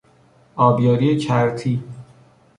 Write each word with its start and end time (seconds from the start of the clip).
آبیاری 0.55 1.17
کرتی 1.17 1.83